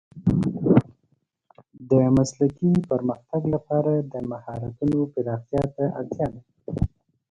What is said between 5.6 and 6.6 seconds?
ته اړتیا ده.